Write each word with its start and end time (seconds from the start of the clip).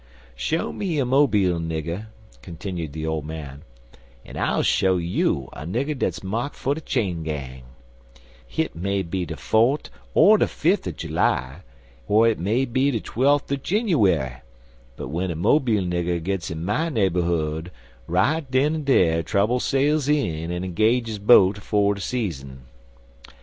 Show 0.35 0.73
me 0.73 0.97
a 0.97 1.05
Mobile 1.05 1.59
nigger," 1.59 2.07
continued 2.41 2.91
the 2.91 3.05
old 3.05 3.23
man, 3.23 3.61
an 4.25 4.35
I'll 4.35 4.63
show 4.63 4.97
you 4.97 5.47
a 5.53 5.63
nigger 5.67 5.95
dat's 5.95 6.23
marked 6.23 6.55
for 6.55 6.73
de 6.73 6.81
chain 6.81 7.21
gang. 7.21 7.61
Hit 8.47 8.75
may 8.75 9.03
be 9.03 9.27
de 9.27 9.37
fote 9.37 9.91
er 10.17 10.37
de 10.39 10.47
fif' 10.47 10.87
er 10.87 10.91
July, 10.91 11.59
er 12.09 12.25
hit 12.25 12.39
may 12.39 12.65
be 12.65 12.89
de 12.89 12.99
twelf' 12.99 13.51
er 13.51 13.57
Jinawerry, 13.57 14.41
but 14.97 15.05
w'en 15.09 15.29
a 15.29 15.35
Mobile 15.35 15.83
nigger 15.83 16.17
gits 16.23 16.49
in 16.49 16.65
my 16.65 16.89
naberhood 16.89 17.69
right 18.07 18.49
den 18.49 18.73
an' 18.73 18.83
dar 18.85 19.21
trubble 19.21 19.59
sails 19.59 20.09
in 20.09 20.49
an' 20.51 20.73
'gages 20.73 21.19
bode 21.19 21.61
fer 21.61 21.93
de 21.93 22.01
season. 22.01 22.63